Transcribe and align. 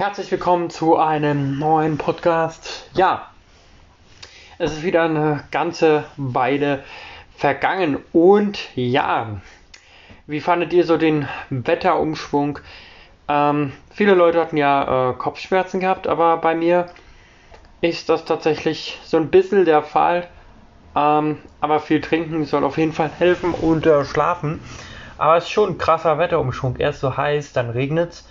Herzlich 0.00 0.30
willkommen 0.30 0.70
zu 0.70 0.96
einem 0.96 1.58
neuen 1.58 1.98
Podcast. 1.98 2.88
Ja, 2.94 3.28
es 4.56 4.72
ist 4.72 4.82
wieder 4.82 5.02
eine 5.02 5.44
ganze 5.50 6.04
Weile 6.16 6.84
vergangen 7.36 7.98
und 8.14 8.74
ja, 8.74 9.42
wie 10.26 10.40
fandet 10.40 10.72
ihr 10.72 10.86
so 10.86 10.96
den 10.96 11.28
Wetterumschwung? 11.50 12.60
Ähm, 13.28 13.74
viele 13.90 14.14
Leute 14.14 14.40
hatten 14.40 14.56
ja 14.56 15.10
äh, 15.10 15.12
Kopfschmerzen 15.12 15.80
gehabt, 15.80 16.06
aber 16.06 16.38
bei 16.38 16.54
mir 16.54 16.86
ist 17.82 18.08
das 18.08 18.24
tatsächlich 18.24 18.98
so 19.04 19.18
ein 19.18 19.28
bisschen 19.28 19.66
der 19.66 19.82
Fall. 19.82 20.26
Ähm, 20.96 21.36
aber 21.60 21.78
viel 21.78 22.00
trinken 22.00 22.46
soll 22.46 22.64
auf 22.64 22.78
jeden 22.78 22.94
Fall 22.94 23.10
helfen 23.18 23.52
und 23.52 23.84
äh, 23.84 24.06
schlafen. 24.06 24.62
Aber 25.18 25.36
es 25.36 25.44
ist 25.44 25.50
schon 25.50 25.72
ein 25.72 25.78
krasser 25.78 26.16
Wetterumschwung. 26.16 26.76
Erst 26.78 27.00
so 27.00 27.18
heiß, 27.18 27.52
dann 27.52 27.68
regnet 27.68 28.12
es. 28.12 28.24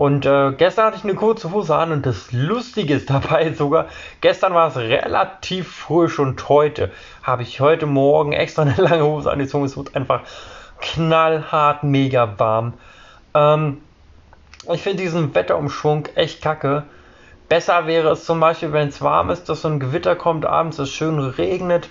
Und 0.00 0.24
äh, 0.24 0.52
gestern 0.52 0.86
hatte 0.86 0.96
ich 0.96 1.04
eine 1.04 1.14
kurze 1.14 1.52
Hose 1.52 1.76
an 1.76 1.92
und 1.92 2.06
das 2.06 2.32
Lustige 2.32 2.94
ist 2.94 3.10
dabei 3.10 3.52
sogar, 3.54 3.84
gestern 4.22 4.54
war 4.54 4.68
es 4.68 4.76
relativ 4.78 5.70
frisch 5.70 6.18
und 6.18 6.48
heute 6.48 6.90
habe 7.22 7.42
ich 7.42 7.60
heute 7.60 7.84
Morgen 7.84 8.32
extra 8.32 8.62
eine 8.62 8.76
lange 8.78 9.04
Hose 9.04 9.30
angezogen. 9.30 9.66
Es 9.66 9.76
wird 9.76 9.94
einfach 9.94 10.22
knallhart, 10.80 11.82
mega 11.82 12.38
warm. 12.38 12.72
Ähm, 13.34 13.82
ich 14.72 14.80
finde 14.80 15.02
diesen 15.02 15.34
Wetterumschwung 15.34 16.08
echt 16.14 16.40
kacke. 16.40 16.84
Besser 17.50 17.86
wäre 17.86 18.12
es 18.12 18.24
zum 18.24 18.40
Beispiel, 18.40 18.72
wenn 18.72 18.88
es 18.88 19.02
warm 19.02 19.28
ist, 19.28 19.50
dass 19.50 19.60
so 19.60 19.68
ein 19.68 19.80
Gewitter 19.80 20.16
kommt, 20.16 20.46
abends 20.46 20.78
es 20.78 20.88
schön 20.88 21.18
regnet, 21.18 21.90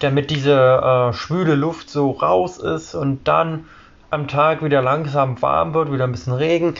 damit 0.00 0.30
diese 0.30 0.52
äh, 0.52 1.14
schwüle 1.14 1.54
Luft 1.54 1.88
so 1.88 2.10
raus 2.10 2.58
ist 2.58 2.94
und 2.94 3.26
dann 3.26 3.64
am 4.10 4.28
Tag 4.28 4.62
wieder 4.62 4.82
langsam 4.82 5.40
warm 5.40 5.72
wird, 5.72 5.90
wieder 5.90 6.04
ein 6.04 6.12
bisschen 6.12 6.34
Regen. 6.34 6.74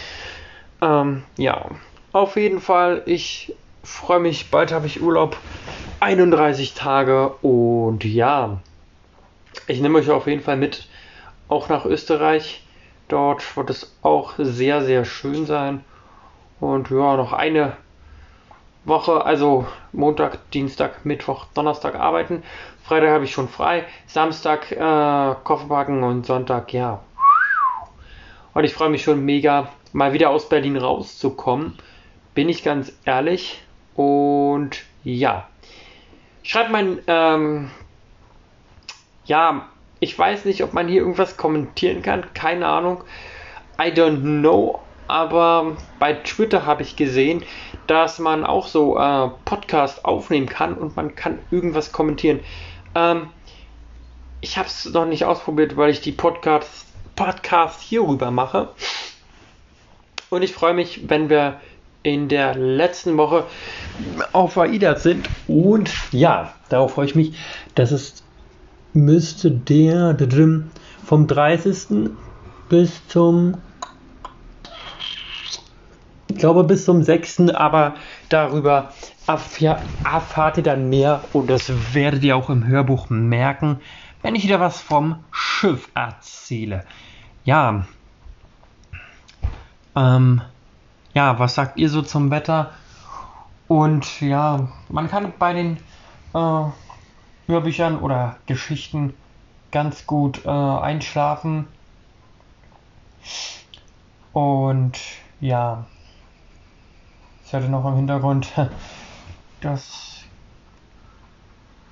Ähm, 0.83 1.23
ja, 1.39 1.67
auf 2.13 2.37
jeden 2.37 2.61
Fall, 2.61 3.03
ich 3.07 3.55
freue 3.85 4.21
mich, 4.21 4.51
bald 4.51 4.73
habe 4.73 4.87
ich 4.87 5.01
Urlaub, 5.01 5.37
31 6.01 6.75
Tage 6.75 7.29
und 7.41 8.05
ja, 8.05 8.59
ich 9.69 9.81
nehme 9.81 9.99
euch 9.99 10.11
auf 10.11 10.27
jeden 10.27 10.43
Fall 10.43 10.57
mit, 10.57 10.89
auch 11.49 11.69
nach 11.69 11.87
Österreich. 11.87 12.67
Dort 13.09 13.57
wird 13.57 13.71
es 13.71 13.97
auch 14.03 14.35
sehr, 14.39 14.83
sehr 14.83 15.05
schön 15.05 15.47
sein. 15.47 15.85
Und 16.59 16.91
ja, 16.91 17.17
noch 17.17 17.33
eine 17.33 17.77
Woche, 18.85 19.25
also 19.25 19.67
Montag, 19.93 20.51
Dienstag, 20.51 21.05
Mittwoch, 21.05 21.47
Donnerstag 21.55 21.95
arbeiten. 21.95 22.43
Freitag 22.83 23.11
habe 23.11 23.25
ich 23.25 23.33
schon 23.33 23.49
frei. 23.49 23.85
Samstag 24.07 24.73
äh, 24.73 25.35
Koffer 25.45 25.69
packen 25.69 26.03
und 26.03 26.27
Sonntag, 26.27 26.73
ja. 26.73 27.01
Und 28.55 28.65
ich 28.65 28.75
freue 28.75 28.91
mich 28.91 29.03
schon 29.03 29.25
mega, 29.25 29.69
mal 29.93 30.13
wieder 30.13 30.31
aus 30.31 30.49
Berlin 30.49 30.77
rauszukommen. 30.77 31.79
Bin 32.35 32.49
ich 32.49 32.65
ganz 32.65 32.93
ehrlich. 33.05 33.63
Und 33.95 34.83
ja. 35.05 35.49
Schreibt 36.43 36.71
mein, 36.71 36.99
ähm, 37.07 37.71
ja, 39.25 39.69
ich 40.01 40.19
weiß 40.19 40.45
nicht, 40.47 40.65
ob 40.65 40.73
man 40.73 40.89
hier 40.89 41.03
irgendwas 41.03 41.37
kommentieren 41.37 42.03
kann. 42.03 42.25
Keine 42.35 42.67
Ahnung. 42.67 43.05
I 43.81 43.89
don't 43.89 44.21
know. 44.41 44.81
Aber 45.09 45.77
bei 45.99 46.15
Twitter 46.15 46.65
habe 46.65 46.83
ich 46.83 46.97
gesehen, 46.97 47.45
dass 47.87 48.19
man 48.19 48.45
auch 48.45 48.67
so 48.67 48.99
äh, 48.99 49.29
Podcast 49.45 50.05
aufnehmen 50.05 50.47
kann 50.47 50.75
und 50.75 50.97
man 50.97 51.15
kann 51.15 51.39
irgendwas 51.51 51.93
kommentieren. 51.93 52.41
Ähm, 52.95 53.29
ich 54.41 54.59
habe 54.59 54.69
es 54.69 54.87
noch 54.87 55.07
nicht 55.07 55.25
ausprobiert, 55.25 55.77
weil 55.77 55.91
ich 55.91 56.01
die 56.01 56.13
Podcast, 56.13 56.87
Podcast 57.15 57.81
hierüber 57.81 58.31
mache. 58.31 58.71
Und 60.33 60.41
ich 60.41 60.55
freue 60.55 60.73
mich, 60.73 61.11
wenn 61.11 61.29
wir 61.29 61.61
in 62.03 62.29
der 62.29 62.55
letzten 62.55 63.19
Woche 63.19 63.45
auf 64.33 64.57
AIDA 64.57 64.97
sind. 64.97 65.29
Und 65.47 65.93
ja, 66.11 66.55
darauf 66.71 66.95
freue 66.95 67.05
ich 67.05 67.15
mich. 67.15 67.35
Das 67.75 67.93
ist, 67.93 68.25
müsste 68.95 69.51
der, 69.51 70.17
vom 71.05 71.27
30. 71.27 72.13
bis 72.71 73.07
zum, 73.09 73.59
ich 76.29 76.39
glaube 76.39 76.65
bis 76.65 76.87
zum 76.87 77.03
6. 77.03 77.51
Aber 77.51 77.93
darüber 78.31 78.95
erfahrt 79.27 80.57
ihr 80.57 80.63
dann 80.63 80.89
mehr 80.89 81.23
und 81.35 81.51
das 81.51 81.71
werdet 81.93 82.25
ihr 82.25 82.37
auch 82.39 82.49
im 82.49 82.67
Hörbuch 82.67 83.11
merken, 83.11 83.81
wenn 84.23 84.35
ich 84.35 84.45
wieder 84.45 84.61
was 84.61 84.81
vom 84.81 85.17
Schiff 85.31 85.91
erzähle. 85.95 86.87
Ja, 87.45 87.85
ähm, 89.97 90.43
ja, 91.15 91.39
was 91.39 91.55
sagt 91.55 91.79
ihr 91.79 91.89
so 91.89 92.03
zum 92.03 92.31
Wetter? 92.31 92.73
Und 93.69 94.21
ja, 94.21 94.69
man 94.89 95.09
kann 95.09 95.33
bei 95.39 95.53
den 95.53 95.77
äh, 96.35 96.65
Hörbüchern 97.47 97.99
oder 97.99 98.37
Geschichten 98.47 99.15
ganz 99.71 100.07
gut 100.07 100.45
äh, 100.45 100.49
einschlafen. 100.49 101.67
Und 104.33 104.99
ja, 105.41 105.87
ich 107.45 107.53
hatte 107.53 107.69
noch 107.69 107.85
im 107.87 107.97
Hintergrund 107.97 108.53
dass 109.61 110.25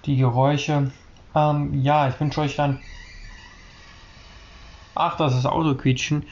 die 0.05 0.17
Geräusche. 0.17 0.91
Ähm, 1.35 1.83
ja, 1.83 2.09
ich 2.09 2.19
wünsche 2.19 2.41
euch 2.41 2.57
dann. 2.57 2.81
Ach, 4.95 5.17
das 5.17 5.37
ist 5.37 5.47
Auto 5.47 5.75
quietschen 5.75 6.27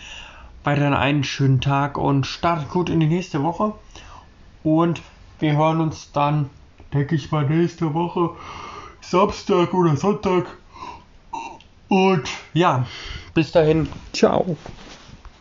weiterhin 0.69 0.93
einen 0.93 1.25
schönen 1.25 1.63
Tag 1.63 1.97
und 1.97 2.27
startet 2.27 2.69
gut 2.69 2.91
in 2.91 3.01
die 3.01 3.07
nächste 3.07 3.43
Woche. 3.43 3.73
Und 4.63 5.01
wir 5.39 5.57
hören 5.57 5.81
uns 5.81 6.13
dann, 6.13 6.51
denke 6.93 7.15
ich 7.15 7.31
mal, 7.31 7.49
nächste 7.49 7.95
Woche, 7.95 8.33
Samstag 9.01 9.73
oder 9.73 9.97
Sonntag. 9.97 10.45
Und 11.89 12.29
ja, 12.53 12.87
bis 13.33 13.51
dahin, 13.51 13.89
ciao. 14.13 14.59